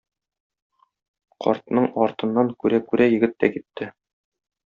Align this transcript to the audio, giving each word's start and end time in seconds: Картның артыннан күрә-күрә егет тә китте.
Картның 1.45 1.85
артыннан 2.05 2.49
күрә-күрә 2.65 3.09
егет 3.11 3.39
тә 3.45 3.53
китте. 3.59 3.93